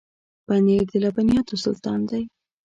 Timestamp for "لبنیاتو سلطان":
1.03-1.99